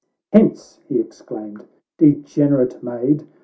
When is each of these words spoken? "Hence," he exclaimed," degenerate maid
"Hence," 0.33 0.79
he 0.89 0.99
exclaimed," 0.99 1.67
degenerate 1.99 2.81
maid 2.81 3.27